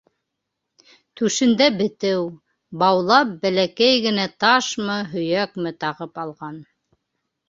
Түшендә 1.19 1.65
бетеү, 1.81 2.23
баулап 2.83 3.35
бәләкәй 3.43 3.99
генә 4.05 4.25
ташмы-һөйәкме 4.45 5.75
тағып 5.85 6.19
алған. 6.23 6.57